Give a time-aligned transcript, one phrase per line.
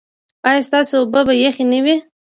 [0.49, 1.95] ایا ستاسو اوبه به یخې نه وي؟